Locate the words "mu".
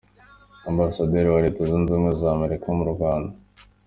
2.77-2.85